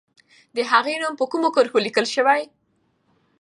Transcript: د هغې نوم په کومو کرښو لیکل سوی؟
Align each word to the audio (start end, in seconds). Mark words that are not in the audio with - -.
د 0.55 0.57
هغې 0.71 0.95
نوم 1.01 1.13
په 1.19 1.25
کومو 1.31 1.49
کرښو 1.55 1.85
لیکل 1.85 2.05
سوی؟ 2.15 2.41